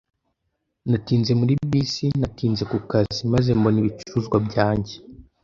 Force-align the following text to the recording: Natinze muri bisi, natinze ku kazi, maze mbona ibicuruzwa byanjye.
Natinze 0.91 1.31
muri 1.39 1.53
bisi, 1.71 2.05
natinze 2.19 2.63
ku 2.71 2.77
kazi, 2.91 3.19
maze 3.33 3.49
mbona 3.59 3.77
ibicuruzwa 3.83 4.37
byanjye. 4.47 4.93